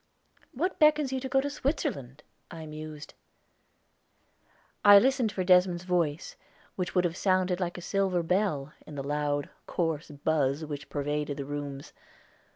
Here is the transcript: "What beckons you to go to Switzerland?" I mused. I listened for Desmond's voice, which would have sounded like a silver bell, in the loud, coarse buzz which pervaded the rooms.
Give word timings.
"What 0.51 0.79
beckons 0.79 1.13
you 1.13 1.19
to 1.19 1.29
go 1.29 1.41
to 1.41 1.49
Switzerland?" 1.51 2.23
I 2.49 2.65
mused. 2.65 3.13
I 4.83 4.97
listened 4.97 5.31
for 5.31 5.43
Desmond's 5.43 5.83
voice, 5.83 6.35
which 6.75 6.95
would 6.95 7.05
have 7.05 7.15
sounded 7.15 7.59
like 7.59 7.77
a 7.77 7.81
silver 7.81 8.23
bell, 8.23 8.73
in 8.87 8.95
the 8.95 9.03
loud, 9.03 9.51
coarse 9.67 10.09
buzz 10.09 10.65
which 10.65 10.89
pervaded 10.89 11.37
the 11.37 11.45
rooms. 11.45 11.93